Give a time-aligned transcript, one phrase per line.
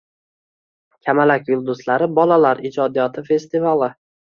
[1.09, 3.97] Kamalak yulduzlari bolalar ijodiyoti festivali